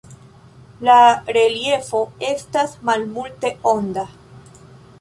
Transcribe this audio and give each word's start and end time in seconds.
La 0.87 0.95
reliefo 1.37 2.01
estas 2.31 2.73
malmulte 2.91 3.53
onda. 3.75 4.07